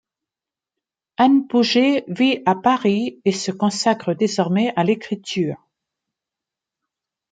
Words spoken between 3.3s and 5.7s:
se consacre désormais à l’écriture.